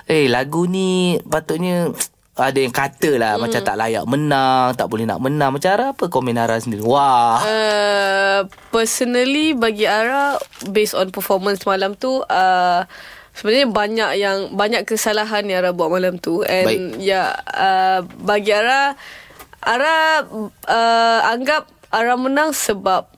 eh 0.05 0.29
lagu 0.29 0.69
ni 0.69 1.17
patutnya 1.25 1.89
ada 2.39 2.55
yang 2.55 2.71
kata 2.71 3.19
lah 3.19 3.35
mm. 3.35 3.39
macam 3.43 3.61
tak 3.61 3.75
layak 3.75 4.05
menang, 4.07 4.71
tak 4.79 4.87
boleh 4.87 5.03
nak 5.03 5.19
menang. 5.19 5.51
Macam 5.51 5.69
Ara 5.75 5.91
apa 5.91 6.07
komen 6.07 6.39
Ara 6.39 6.55
sendiri? 6.55 6.81
Wah. 6.87 7.43
Uh, 7.43 8.39
personally 8.71 9.51
bagi 9.51 9.83
Ara 9.83 10.39
based 10.71 10.95
on 10.95 11.11
performance 11.11 11.67
malam 11.67 11.99
tu 11.99 12.23
uh, 12.23 12.81
sebenarnya 13.35 13.67
banyak 13.67 14.11
yang 14.19 14.37
banyak 14.55 14.87
kesalahan 14.87 15.43
yang 15.51 15.63
Ara 15.63 15.75
buat 15.75 15.91
malam 15.91 16.15
tu 16.15 16.41
and 16.47 16.95
Baik. 16.95 17.03
ya 17.03 17.35
uh, 17.43 18.07
bagi 18.23 18.55
Ara 18.55 18.95
Ara 19.59 20.23
uh, 20.23 21.19
anggap 21.27 21.67
Ara 21.91 22.15
menang 22.15 22.55
sebab 22.55 23.11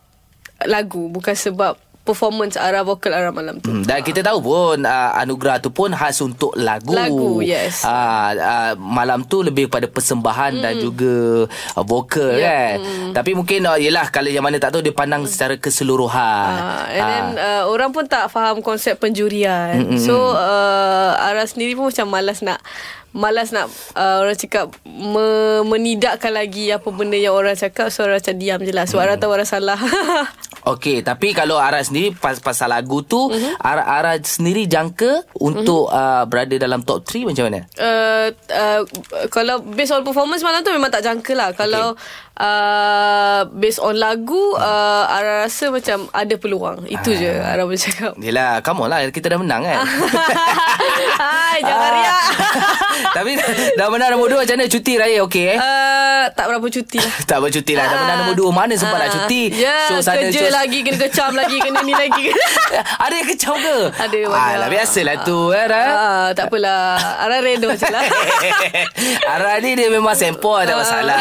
lagu 0.65 1.09
bukan 1.09 1.37
sebab 1.37 1.77
performance 2.01 2.57
Ara 2.57 2.81
vokal 2.81 3.13
Ara 3.13 3.29
malam 3.29 3.61
tu. 3.61 3.69
Hmm, 3.69 3.85
dan 3.85 4.01
kita 4.01 4.25
tahu 4.25 4.41
pun 4.41 4.81
uh, 4.81 5.11
anugerah 5.21 5.61
tu 5.61 5.69
pun 5.69 5.93
khas 5.93 6.17
untuk 6.25 6.53
lagu. 6.57 6.93
Lagu, 6.93 7.45
yes. 7.45 7.85
Uh, 7.85 8.33
uh, 8.37 8.73
malam 8.77 9.21
tu 9.25 9.45
lebih 9.45 9.69
kepada 9.69 9.85
persembahan 9.85 10.57
mm. 10.57 10.63
dan 10.63 10.73
juga 10.81 11.13
uh, 11.77 11.85
vokal 11.85 12.33
Ya, 12.41 12.47
kan. 12.47 12.75
Mm. 12.81 13.11
Tapi 13.13 13.31
mungkin 13.37 13.59
uh, 13.69 13.77
yelah 13.77 14.09
kalau 14.09 14.33
yang 14.33 14.41
mana 14.41 14.57
tak 14.57 14.73
tahu 14.73 14.81
dia 14.81 14.93
pandang 14.93 15.23
secara 15.29 15.55
keseluruhan. 15.61 16.53
Uh, 16.57 16.83
and 16.89 17.05
then 17.05 17.25
uh, 17.37 17.63
orang 17.69 17.93
pun 17.93 18.09
tak 18.09 18.27
faham 18.33 18.65
konsep 18.65 18.97
penjurian. 18.97 19.77
Mm-hmm. 19.77 20.01
So 20.01 20.33
uh, 20.33 21.13
Ara 21.21 21.45
sendiri 21.45 21.77
pun 21.77 21.93
macam 21.93 22.09
malas 22.09 22.41
nak 22.41 22.59
malas 23.11 23.51
nak 23.51 23.67
uh, 23.99 24.23
orang 24.23 24.39
cakap 24.39 24.71
me, 24.87 25.59
menidakkan 25.67 26.31
lagi 26.31 26.71
apa 26.71 26.87
benda 26.95 27.19
yang 27.19 27.35
orang 27.35 27.59
cakap 27.59 27.91
so 27.91 28.07
orang 28.07 28.23
macam 28.23 28.35
diam 28.39 28.59
je 28.63 28.71
lah 28.71 28.87
sebab 28.87 29.03
mm. 29.03 29.07
Ara 29.11 29.15
tahu 29.19 29.31
Ara 29.35 29.43
salah 29.43 29.79
Okey, 30.63 31.01
tapi 31.01 31.31
kalau 31.31 31.57
Ara 31.57 31.81
sendiri 31.81 32.13
pas, 32.13 32.37
pasal 32.37 32.69
lagu 32.69 33.01
tu, 33.01 33.17
Mhm. 33.23 33.33
mm-hmm. 33.33 33.53
Ara, 33.59 33.83
Ara 33.83 34.11
sendiri 34.17 34.65
jangka 34.65 35.25
untuk 35.35 35.89
mm-hmm. 35.89 36.21
uh, 36.21 36.23
berada 36.25 36.55
dalam 36.55 36.81
top 36.81 37.01
3 37.03 37.25
macam 37.25 37.45
mana? 37.45 37.65
uh, 37.75 38.27
uh, 38.29 38.81
kalau 39.27 39.57
based 39.59 39.89
on 39.89 40.01
performance 40.01 40.41
malam 40.41 40.61
tu 40.61 40.69
memang 40.69 40.89
tak 40.89 41.01
jangka 41.01 41.33
lah 41.33 41.49
kalau 41.51 41.97
uh, 42.41 43.39
based 43.53 43.77
on 43.79 43.93
lagu 43.95 44.57
uh, 44.57 45.05
Ara 45.07 45.45
rasa 45.45 45.69
macam 45.69 46.09
ada 46.09 46.33
peluang 46.35 46.83
itu 46.87 47.13
je 47.13 47.29
Ara 47.31 47.63
boleh 47.63 47.77
cakap 47.79 48.17
Yelah, 48.17 48.59
come 48.59 48.81
on 48.81 48.89
lah. 48.89 49.05
Kita 49.07 49.29
dah 49.29 49.37
menang 49.37 49.61
kan? 49.61 49.77
Hai 51.21 51.61
jangan 51.61 51.79
Ah. 51.83 51.93
riak 51.93 52.23
tapi 53.15 53.31
dah 53.75 53.87
menang 53.87 54.09
nombor 54.11 54.31
2 54.31 54.41
macam 54.41 54.55
mana? 54.55 54.65
Cuti 54.67 54.93
raya 54.95 55.19
okey 55.23 55.45
eh? 55.47 55.57
uh, 55.57 56.23
tak 56.31 56.45
berapa 56.47 56.63
cuti 56.63 56.97
lah 56.97 57.13
tak 57.29 57.37
bercuti 57.39 57.73
lah. 57.73 57.85
Dah 57.85 57.97
menang 57.99 58.17
nombor 58.21 58.35
2. 58.43 58.49
Mana 58.53 58.73
sempat 58.73 58.97
nak 58.97 59.11
cuti? 59.13 59.41
Ya, 59.53 59.87
Show 59.87 59.99
sana, 59.99 60.21
kerja 60.21 60.41
show- 60.41 60.53
lagi, 60.53 60.79
kena 60.81 60.97
kecam 60.99 61.31
lagi, 61.33 61.57
kena 61.57 61.79
ni 61.81 61.93
lagi. 61.93 62.25
Ada 62.97 63.13
yang 63.13 63.27
kecam 63.27 63.55
ke? 63.55 63.77
Ada. 63.93 64.17
Alah, 64.27 64.67
biasalah 64.67 65.15
tu 65.21 65.49
kan. 65.49 65.67
Ha? 65.67 65.85
ah, 65.87 66.27
tak 66.31 66.47
apalah. 66.47 66.95
Ara 67.19 67.39
random 67.39 67.71
je 67.73 67.87
lah. 67.87 68.03
Ara 69.27 69.59
ni 69.59 69.73
dia 69.73 69.87
memang 69.87 70.13
sempoi 70.13 70.63
tak 70.63 70.75
masalah. 70.75 71.19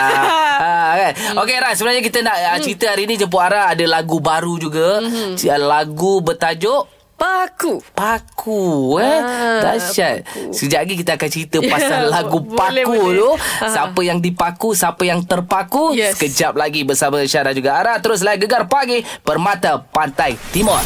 ha, 0.59 0.71
kan? 0.97 1.10
Hmm. 1.13 1.41
Okey 1.41 1.57
Ran, 1.57 1.75
sebenarnya 1.75 2.03
kita 2.03 2.19
nak 2.21 2.37
mm. 2.37 2.61
cerita 2.63 2.87
hari 2.89 3.05
ni 3.05 3.15
jemput 3.15 3.41
Ara 3.41 3.71
ada 3.71 3.85
lagu 3.85 4.19
baru 4.19 4.55
juga. 4.57 5.01
Hmm. 5.01 5.35
Mm-hmm. 5.37 5.61
Lagu 5.61 6.13
bertajuk 6.21 6.83
Paku. 7.21 7.85
Paku 7.93 8.97
eh 8.97 9.21
Ah, 9.21 9.61
Dahsyat 9.61 10.25
Sekejap 10.57 10.81
lagi 10.81 10.95
kita 10.97 11.21
akan 11.21 11.29
cerita 11.29 11.57
Ya, 11.65 11.69
Pasal 11.69 12.09
lagu 12.09 12.41
boleh, 12.41 12.81
Paku 12.81 12.97
boleh. 12.97 13.21
tu 13.21 13.31
Ah. 13.61 13.69
Siapa 13.69 14.01
yang 14.01 14.25
dipaku 14.25 14.73
Siapa 14.73 15.05
yang 15.05 15.21
terpaku 15.29 15.93
Yes. 15.93 16.17
Sekejap 16.17 16.57
lagi 16.57 16.81
bersama 16.81 17.21
Syah 17.21 17.45
dan 17.45 17.53
juga 17.53 17.77
Ara 17.77 18.01
Teruslah 18.01 18.41
Gegar 18.41 18.73
Pagi 18.73 19.05
Permata 19.21 19.85
Pantai 19.85 20.33
Timur 20.49 20.81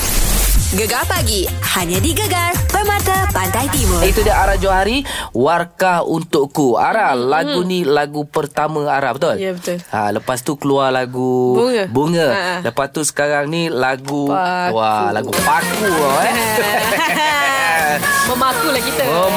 Gegar 0.75 1.07
pagi 1.07 1.47
hanya 1.78 2.02
di 2.02 2.11
Gegar 2.11 2.63
Permata 2.85 3.25
Pantai 3.33 3.64
Timur. 3.73 4.05
Itu 4.05 4.21
dia 4.21 4.37
Ara 4.37 4.61
Johari 4.61 5.09
Warkah 5.33 6.05
Untukku 6.05 6.76
Ara 6.76 7.17
lagu 7.17 7.64
ni 7.64 7.81
lagu 7.81 8.29
pertama 8.29 8.85
Ara 8.85 9.17
betul? 9.17 9.33
Hmm. 9.33 9.41
Ya, 9.41 9.57
betul. 9.57 9.81
ha, 9.88 10.12
Lepas 10.12 10.45
tu 10.45 10.53
keluar 10.61 10.93
lagu 10.93 11.57
Bunga. 11.57 11.88
Bunga 11.88 12.29
Ha, 12.29 12.37
ha. 12.37 12.57
Lepas 12.61 12.93
tu 12.93 13.00
sekarang 13.00 13.49
ni 13.49 13.73
lagu 13.73 14.29
Paku. 14.29 14.76
Wah 14.76 15.09
lagu 15.17 15.33
Paku 15.33 15.88
eh. 16.29 16.35
Memaku 18.29 18.69
lah 18.69 18.83
kita. 18.93 19.05
oh 19.09 19.33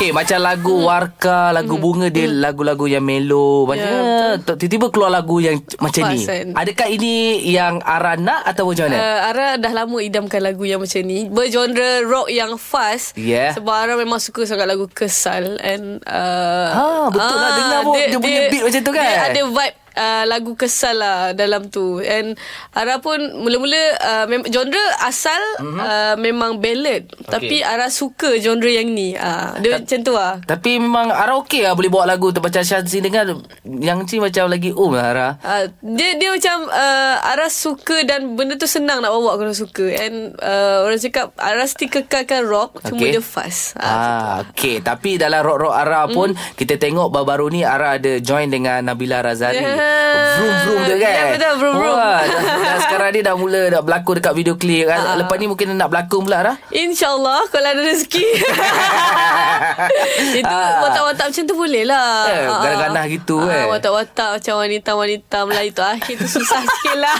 Okey 0.00 0.16
macam 0.16 0.40
lagu 0.40 0.72
Hmm. 0.80 0.88
Warka 0.88 1.52
Lagu 1.52 1.76
Bunga 1.76 2.08
Dia 2.08 2.24
lagu-lagu 2.24 2.88
yang 2.88 3.04
melo 3.04 3.68
Macam 3.68 3.84
Ya, 3.84 4.32
ya, 4.32 4.56
Tiba-tiba 4.56 4.88
keluar 4.88 5.12
lagu 5.12 5.44
yang 5.44 5.60
macam 5.76 6.08
ni. 6.08 6.24
Adakah 6.56 6.88
ini 6.88 7.12
yang 7.44 7.84
Ara 7.84 8.16
nak 8.16 8.48
Atau 8.48 8.64
macam 8.64 8.88
mana? 8.88 8.96
Uh, 8.96 9.18
Ara 9.28 9.48
dah 9.60 9.72
lama 9.76 10.00
idamkan 10.00 10.40
lagu 10.40 10.64
yang 10.64 10.80
macam 10.80 11.04
ni 11.04 11.28
Bergenre 11.28 12.08
rock 12.08 12.32
yang 12.32 12.56
fast 12.56 13.12
Yeah. 13.12 13.52
Sebab 13.52 13.68
Ara 13.76 13.92
memang 13.94 14.16
suka 14.16 14.48
sangat 14.48 14.64
lagu 14.64 14.88
kesal 14.88 15.60
And 15.60 16.00
uh, 16.08 16.68
Ha, 16.72 16.84
betul 17.12 17.36
lah. 17.36 17.50
Dengar 17.52 17.80
pun 17.84 17.92
dia 18.00 18.16
punya 18.16 18.40
beat 18.48 18.64
macam 18.64 18.80
tu 18.80 18.92
kan? 18.96 19.04
Dia 19.04 19.20
ada 19.28 19.42
vibe 19.44 19.76
Uh, 20.00 20.24
lagu 20.24 20.56
kesal 20.56 20.96
lah 20.96 21.36
dalam 21.36 21.68
tu 21.68 22.00
and 22.00 22.32
Ara 22.72 23.00
pun 23.00 23.20
mula-mula 23.36 23.76
uh, 23.98 24.24
mem- 24.24 24.48
genre 24.48 24.80
asal 25.02 25.36
mm-hmm. 25.58 25.76
uh, 25.76 26.14
memang 26.16 26.56
ballad 26.56 27.04
okay. 27.10 27.28
tapi 27.28 27.56
Ara 27.60 27.90
suka 27.90 28.38
genre 28.38 28.70
yang 28.70 28.88
ni 28.88 29.12
uh, 29.12 29.60
dia 29.60 29.76
macam 29.76 29.98
tu 30.00 30.12
lah 30.14 30.40
Tapi 30.40 30.78
memang 30.78 31.10
Ara 31.10 31.36
okey 31.42 31.60
lah 31.60 31.74
Boleh 31.74 31.90
bawa 31.90 32.08
lagu 32.08 32.30
tu 32.30 32.40
Macam 32.40 32.62
Syazin 32.62 33.02
dengar 33.02 33.28
Yang 33.60 33.98
ni 34.08 34.18
macam 34.22 34.48
lagi 34.48 34.70
Um 34.72 34.94
lah 34.94 35.06
Ara 35.10 35.28
Uh, 35.40 35.64
dia 35.82 36.16
dia 36.16 36.30
macam 36.30 36.68
uh, 36.68 37.16
Aras 37.26 37.58
suka 37.58 38.00
dan 38.02 38.38
benda 38.38 38.54
tu 38.54 38.64
senang 38.64 39.02
nak 39.02 39.10
bawa 39.10 39.36
kalau 39.36 39.52
suka 39.52 39.84
and 39.90 40.32
uh, 40.38 40.86
orang 40.86 40.96
cakap 40.96 41.32
Aras 41.36 41.70
mesti 41.70 41.86
kekalkan 41.86 42.44
rock 42.44 42.82
cuma 42.82 43.00
dia 43.00 43.20
fast. 43.20 43.72
Ah, 43.74 43.88
Ah, 43.88 44.36
okey. 44.44 44.80
Tapi 44.80 45.16
dalam 45.16 45.40
rock-rock 45.40 45.72
Ara 45.72 46.04
pun 46.06 46.32
Hmm. 46.32 46.54
kita 46.54 46.76
tengok 46.76 47.08
baru-baru 47.08 47.46
ni 47.50 47.60
Ara 47.62 47.96
ada 47.96 48.18
join 48.18 48.48
dengan 48.48 48.84
Nabila 48.84 49.24
Razari. 49.24 49.60
Ya. 49.60 49.70
Vroom-vroom 50.32 50.80
dia 50.82 50.96
kan. 50.96 51.12
Ya, 51.12 51.24
betul, 51.30 51.52
vroom-vroom. 51.58 51.92
Wah, 51.92 52.20
dan, 52.22 52.40
dan 52.60 52.76
sekarang 52.80 53.08
ni 53.10 53.20
dah 53.20 53.34
mula 53.34 53.62
dah 53.68 53.80
berlakon 53.80 54.14
dekat 54.16 54.32
video 54.34 54.54
klip. 54.54 54.86
Ah. 54.86 55.14
Lepas 55.14 55.36
ni 55.36 55.46
mungkin 55.46 55.74
nak 55.74 55.88
berlakon 55.88 56.20
pula 56.22 56.36
Ara. 56.40 56.54
InsyaAllah 56.70 57.46
kalau 57.46 57.68
ada 57.68 57.82
rezeki. 57.82 58.24
Itu 60.32 60.46
Ah. 60.46 60.82
watak-watak 60.82 61.26
macam 61.26 61.44
tu 61.44 61.54
boleh 61.54 61.84
lah. 61.84 62.10
Eh, 62.26 62.38
Ah, 62.40 62.50
ah. 62.50 62.60
ganah-ganah 62.62 63.04
gitu, 63.06 63.36
Ah, 63.40 63.54
eh. 63.54 63.64
Watak-watak 63.68 64.28
macam 64.36 64.54
wanita-wanita 64.58 65.38
Melayu 65.44 65.70
tu 65.70 65.82
akhir 65.82 66.14
tu 66.16 66.26
susah 66.28 66.60
sikit 66.70 66.96
lah. 66.96 67.16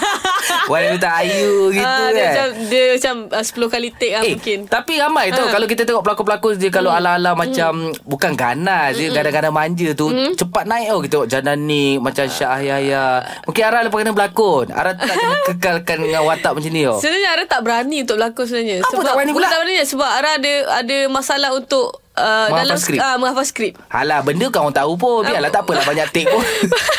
Wanita 0.66 1.08
ayu 1.20 1.70
gitu 1.70 1.84
Ah, 1.84 2.08
dia 2.08 2.16
kan. 2.16 2.26
macam 2.26 2.48
Dia 2.66 2.82
macam 2.92 3.14
uh, 3.30 3.44
10 3.44 3.68
kali 3.70 3.88
take 3.92 4.12
lah 4.12 4.22
Eh, 4.22 4.32
mungkin 4.32 4.58
tapi 4.66 4.92
ramai 4.96 5.26
tu 5.30 5.40
Ah. 5.40 5.50
kalau 5.50 5.66
kita 5.66 5.82
tengok 5.82 6.02
pelakon-pelakon 6.02 6.52
dia 6.56 6.70
kalau 6.70 6.90
ala-ala 6.90 7.32
macam 7.34 7.70
bukan 8.04 8.32
ganas 8.34 8.94
dia 8.94 9.10
kadang-kadang 9.10 9.50
manja 9.50 9.88
tu 9.92 10.06
cepat 10.32 10.64
naik 10.64 10.86
tau 10.88 11.00
kita 11.00 11.12
tengok 11.12 11.28
Janani 11.28 11.84
macam 11.96 12.24
Syah 12.26 12.59
Yahya. 12.60 13.04
Mungkin 13.44 13.62
Ara 13.62 13.78
lepas 13.82 13.98
kena 13.98 14.12
berlakon. 14.12 14.66
Ara 14.70 14.92
tak 14.92 15.12
kena 15.12 15.36
kekalkan 15.52 15.98
dengan 16.00 16.22
watak 16.24 16.52
macam 16.54 16.70
ni 16.70 16.82
tau. 16.82 16.98
Sebenarnya 16.98 17.28
Ara 17.32 17.44
tak 17.44 17.60
berani 17.60 17.96
untuk 18.00 18.16
berlakon 18.16 18.44
sebenarnya. 18.44 18.76
Apa 18.80 19.00
tak 19.00 19.14
berani 19.14 19.32
pula? 19.32 19.46
Tak 19.48 19.58
berani 19.60 19.74
sebab 19.82 20.08
Ara 20.08 20.30
ada 20.36 20.52
ada 20.78 20.96
masalah 21.08 21.50
untuk 21.52 21.86
uh, 22.14 22.46
Menghafal 22.48 22.60
dalam 22.62 22.76
skrip? 22.78 23.00
uh, 23.00 23.16
menghafal 23.16 23.46
skrip. 23.46 23.72
Alah, 23.88 24.20
benda 24.20 24.46
kau 24.48 24.60
orang 24.62 24.76
tahu 24.76 24.92
pun. 24.94 25.22
Biarlah 25.24 25.50
tak 25.50 25.62
apalah 25.64 25.84
banyak 25.84 26.06
take 26.10 26.28
pun. 26.28 26.44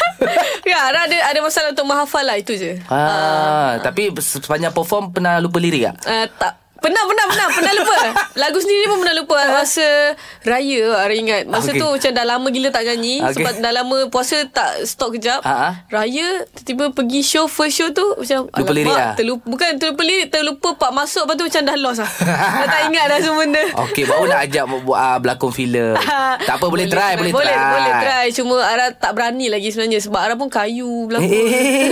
ya, 0.69 0.77
Ara 0.89 1.05
ada 1.05 1.17
ada 1.29 1.39
masalah 1.41 1.69
untuk 1.73 1.85
menghafal 1.85 2.23
lah 2.23 2.37
itu 2.37 2.53
je. 2.53 2.77
ah, 2.87 3.77
tapi 3.79 4.09
sepanjang 4.17 4.71
perform 4.71 5.09
pernah 5.09 5.37
lupa 5.37 5.57
lirik 5.57 5.89
tak? 5.89 5.95
Uh, 6.05 6.25
tak 6.37 6.53
Pernah, 6.81 7.03
pernah, 7.05 7.25
pernah. 7.27 7.47
Pernah 7.51 7.73
lupa. 7.75 7.97
Lagu 8.41 8.57
sendiri 8.57 8.89
pun 8.89 8.97
pernah 8.97 9.15
lupa. 9.15 9.37
Masa 9.53 10.17
raya, 10.41 10.81
Ara 10.97 11.13
ingat. 11.13 11.45
Masa 11.45 11.69
Okey. 11.69 11.77
tu 11.77 11.87
macam 11.87 12.11
dah 12.11 12.25
lama 12.25 12.47
gila 12.49 12.69
tak 12.69 12.83
nyanyi. 12.83 13.21
Okey. 13.21 13.35
Sebab 13.37 13.53
dah 13.59 13.71
lama 13.71 13.97
puasa 14.07 14.41
tak 14.47 14.81
stop 14.83 15.13
kejap. 15.13 15.39
Ha. 15.41 15.85
Raya, 15.87 16.27
tiba-tiba 16.51 16.89
pergi 16.91 17.21
show, 17.21 17.45
first 17.45 17.75
show 17.75 17.89
tu. 17.91 18.17
Macam, 18.17 18.49
Lupa 18.49 18.71
lirik 18.71 18.89
lah? 18.89 19.13
terlupa, 19.13 19.45
Bukan 19.45 19.77
terlupa 19.77 20.01
lirik, 20.01 20.27
terlupa 20.27 20.69
part 20.75 20.91
masuk. 20.91 21.23
Lepas 21.23 21.35
tu 21.35 21.45
macam 21.45 21.61
dah 21.63 21.77
lost 21.77 21.99
lah. 21.99 22.11
dah 22.57 22.67
tak 22.67 22.81
ingat 22.89 23.05
dah 23.07 23.17
semua 23.19 23.39
benda. 23.39 23.63
Okey, 23.79 24.03
baru 24.03 24.23
nak 24.25 24.39
ajak 24.41 24.63
buat 24.81 24.97
uh, 24.97 25.17
berlakon 25.17 25.51
filem. 25.51 25.93
tak 26.49 26.55
apa, 26.57 26.65
boleh, 26.65 26.85
try, 26.87 27.13
boleh, 27.13 27.29
boleh, 27.29 27.53
try. 27.53 27.69
Boleh 27.71 27.93
try. 28.01 28.25
Cuma 28.31 28.55
Ara 28.59 28.89
tak 28.89 29.13
berani 29.13 29.47
lagi 29.47 29.69
sebenarnya. 29.69 30.01
Sebab 30.01 30.17
Ara 30.17 30.33
pun 30.33 30.49
kayu 30.49 30.81
Eh, 30.81 31.05
berlakon. 31.05 31.29
eh, 31.29 31.85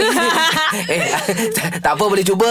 eh. 0.90 0.98
eh, 0.98 1.04
tak 1.78 1.94
apa 1.94 2.04
boleh 2.04 2.24
cuba. 2.24 2.50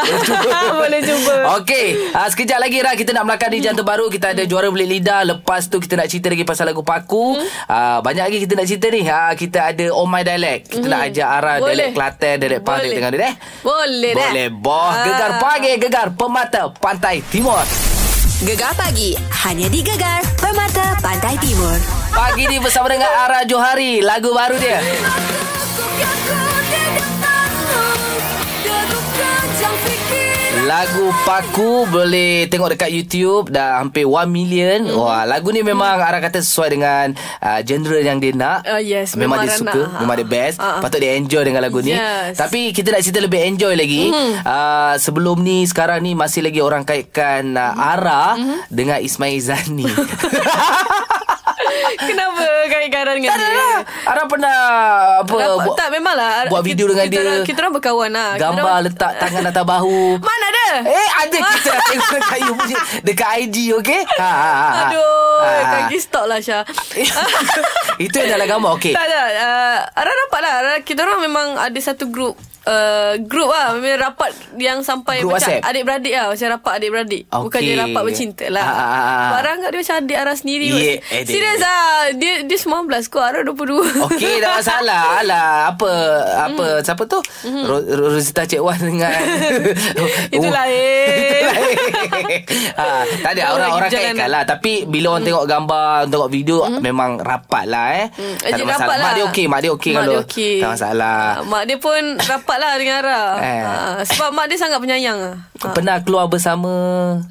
Boleh 0.00 0.22
cuba. 0.22 0.58
Boleh 0.74 1.00
cuba. 1.02 1.34
Okey, 1.74 2.14
uh, 2.14 2.28
sekejap 2.30 2.58
lagi 2.62 2.78
Ra 2.78 2.94
kita 2.94 3.10
nak 3.10 3.26
melakar 3.26 3.50
di 3.50 3.58
jam 3.58 3.74
terbaru. 3.74 4.06
Kita 4.06 4.30
ada 4.30 4.46
juara 4.46 4.70
belit 4.70 4.86
lidah. 4.86 5.26
Lepas 5.26 5.66
tu 5.66 5.82
kita 5.82 5.98
nak 5.98 6.06
cerita 6.06 6.30
lagi 6.30 6.46
pasal 6.46 6.70
lagu 6.70 6.86
Paku. 6.86 7.34
Uh, 7.66 7.98
banyak 7.98 8.30
lagi 8.30 8.38
kita 8.46 8.54
nak 8.54 8.66
cerita 8.70 8.86
ni. 8.94 9.02
Uh, 9.02 9.34
kita 9.34 9.74
ada 9.74 9.90
Oh 9.90 10.06
My 10.06 10.22
Dialect. 10.22 10.70
Kita 10.70 10.86
nak 10.86 11.10
ajak 11.10 11.26
Ara 11.26 11.52
Boleh. 11.58 11.74
dialek 11.74 11.90
Kelantan, 11.98 12.34
dialek 12.38 12.60
Pahang, 12.62 12.78
Boleh. 12.78 12.78
dialek 12.78 12.94
Terengganu 12.94 13.16
deh. 13.18 13.34
Boleh 13.66 14.12
dah. 14.14 14.30
Boleh 14.30 14.48
boh. 14.54 14.92
Gegar 15.02 15.32
pagi, 15.42 15.72
gegar 15.82 16.08
pemata 16.14 16.62
pantai 16.78 17.18
timur. 17.26 17.66
Gegar 18.46 18.72
pagi 18.78 19.18
hanya 19.46 19.66
di 19.72 19.80
Gegar 19.80 20.20
Permata 20.36 20.98
Pantai 21.00 21.38
Timur. 21.40 21.78
Pagi 22.12 22.44
ni 22.50 22.60
bersama 22.60 22.92
dengan 22.92 23.08
Ara 23.08 23.46
Johari. 23.48 24.04
Lagu 24.04 24.30
baru 24.36 24.58
dia. 24.60 24.78
Lagu 30.64 31.12
Paku 31.28 31.84
boleh 31.92 32.48
tengok 32.48 32.72
dekat 32.72 32.88
YouTube 32.88 33.52
dah 33.52 33.84
hampir 33.84 34.08
1 34.08 34.24
million. 34.32 34.80
Mm. 34.80 34.96
Wah, 34.96 35.28
lagu 35.28 35.52
ni 35.52 35.60
memang 35.60 36.00
Ara 36.00 36.24
kata 36.24 36.40
sesuai 36.40 36.68
dengan 36.72 37.12
uh, 37.44 37.60
genre 37.60 38.00
yang 38.00 38.16
dia 38.16 38.32
nak. 38.32 38.64
Uh, 38.64 38.80
yes, 38.80 39.12
memang, 39.12 39.44
memang 39.44 39.52
dia 39.52 39.60
suka, 39.60 39.76
nak. 39.76 40.00
memang 40.00 40.16
dia 40.24 40.28
best. 40.28 40.56
Ah. 40.56 40.80
Patut 40.80 41.04
dia 41.04 41.20
enjoy 41.20 41.44
dengan 41.44 41.60
lagu 41.60 41.84
ni. 41.84 41.92
Yes. 41.92 42.40
Tapi 42.40 42.72
kita 42.72 42.96
nak 42.96 43.04
cerita 43.04 43.20
lebih 43.20 43.44
enjoy 43.44 43.76
lagi. 43.76 44.08
Mm. 44.08 44.32
Uh, 44.40 44.94
sebelum 44.96 45.44
ni 45.44 45.68
sekarang 45.68 46.00
ni 46.00 46.16
masih 46.16 46.40
lagi 46.40 46.64
orang 46.64 46.88
kaitkan 46.88 47.52
uh, 47.60 47.76
Ara 47.76 48.16
Mm-hmm. 48.34 48.58
dengan 48.72 48.98
Ismail 49.04 49.36
Zani. 49.36 49.84
Kenapa 51.96 52.42
kait-kaitan 52.66 53.14
dengan 53.14 53.30
tak 53.30 53.36
ada 53.36 53.46
dia? 53.46 53.56
lah. 53.56 53.78
Ara 54.04 54.22
pernah 54.24 54.56
apa 55.20 55.34
Dapat, 55.34 55.56
buat, 55.60 55.74
tak 55.74 55.88
memanglah 55.90 56.30
buat 56.46 56.62
video 56.62 56.86
dengan 56.86 57.04
kita 57.04 57.12
dia. 57.12 57.22
Orang, 57.24 57.44
kita 57.44 57.58
orang 57.58 57.74
berkawan 57.74 58.10
lah 58.10 58.28
Kita 58.32 58.42
gambar 58.44 58.62
orang- 58.64 58.84
letak 58.84 59.12
tangan 59.16 59.42
atas 59.46 59.64
bahu. 59.64 60.00
Mana 60.26 60.44
ada 60.46 60.68
Eh 60.84 61.08
ada 61.16 61.36
kita 61.36 61.68
nak 61.68 61.82
tengok 61.84 62.08
dekat 62.10 62.38
you 62.40 62.54
dekat 63.02 63.28
IG 63.40 63.56
okey. 63.76 64.00
Ha 64.12 64.22
ha 64.22 64.32
ha. 64.32 64.52
ha. 64.52 64.80
Aduh 64.84 65.12
Ha. 65.34 65.50
Kaki 65.82 65.98
stop 65.98 66.24
lah 66.24 66.38
Syah 66.38 66.62
Itu 67.98 68.14
yang 68.16 68.30
dalam 68.32 68.46
gambar 68.48 68.70
okey. 68.76 68.92
Tak 68.92 69.04
tak 69.04 69.28
uh, 69.34 69.78
Ara 69.92 70.10
dapat 70.16 70.40
lah 70.40 70.52
Ara, 70.56 70.74
Kita 70.80 71.02
orang 71.02 71.20
memang 71.20 71.46
ada 71.56 71.78
satu 71.80 72.06
grup 72.06 72.34
Uh, 72.64 73.20
grup 73.20 73.52
lah 73.52 73.76
Memang 73.76 74.00
rapat 74.00 74.32
Yang 74.56 74.88
sampai 74.88 75.20
Grup 75.20 75.36
Macam 75.36 75.52
WhatsApp? 75.52 75.68
adik-beradik 75.68 76.16
lah 76.16 76.32
Macam 76.32 76.46
rapat 76.48 76.72
adik-beradik 76.74 77.22
Bukan 77.28 77.60
Okey. 77.60 77.68
dia 77.68 77.76
rapat 77.76 78.02
bercinta 78.02 78.46
lah 78.48 78.64
Ah, 78.64 78.72
ah, 78.72 78.88
ah, 78.88 79.04
ah. 79.04 79.30
Ara 79.36 79.48
anggap 79.52 79.68
dia 79.68 79.80
macam 79.82 79.96
adik 80.00 80.16
Ara 80.16 80.32
sendiri 80.32 80.68
Yeah. 80.72 80.96
Serius 81.28 81.60
lah 81.60 81.83
Dia 82.14 82.34
dia 82.42 82.56
19 82.56 82.68
kau 83.06 83.18
Ara 83.18 83.40
22 83.40 84.06
Okey 84.06 84.38
tak 84.38 84.52
masalah 84.56 85.02
Alah 85.20 85.48
apa 85.70 85.90
apa 86.42 86.64
Hmm. 86.66 86.82
siapa 86.82 87.02
tu? 87.04 87.18
Ro- 87.44 87.84
Rosita 88.10 88.42
Cik 88.42 88.58
Wan 88.58 88.78
dengan 88.78 89.10
Itu 90.34 90.42
Oh. 90.42 90.52
lain. 90.52 91.42
Lain. 91.42 91.44
ha, 92.78 92.84
tak 93.18 93.30
ada 93.32 93.42
orang-orang 93.50 93.88
kaitkan 93.88 94.28
lah 94.28 94.42
Tapi 94.44 94.84
bila 94.84 95.14
orang 95.14 95.24
tengok 95.24 95.44
gambar 95.44 95.88
Tengok 96.06 96.30
video 96.30 96.56
Memang 96.78 97.18
rapat 97.18 97.64
lah 97.66 97.86
eh 97.94 98.06
Hmm, 98.10 98.34
Tak 98.36 98.48
ada 98.50 98.62
masalah 98.62 98.78
rapat 98.78 98.94
Mak 98.94 99.02
lah. 99.02 99.14
dia 99.14 99.24
okey 99.26 99.44
Mak 99.46 99.60
dia 99.60 99.70
okey 99.72 99.92
kalau 99.92 100.06
dia 100.06 100.20
okey. 100.22 100.54
Tak 100.58 100.70
masalah 100.70 101.18
Ah, 101.34 101.42
Mak 101.42 101.62
dia 101.64 101.76
pun 101.76 102.00
rapat 102.18 102.56
lah 102.56 102.72
dengan 102.76 102.94
Ara. 102.96 103.22
Eh. 103.36 103.62
Ah, 103.62 103.96
sebab 104.04 104.28
mak 104.30 104.46
dia 104.46 104.56
sangat 104.56 104.78
penyayang 104.78 105.16
lah. 105.16 105.36
Ah. 105.58 105.72
Pernah 105.72 105.96
keluar 105.98 106.26
bersama 106.26 106.70